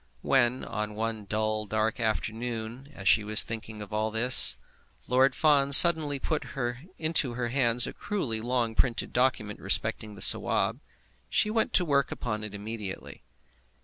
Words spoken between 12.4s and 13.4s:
it immediately.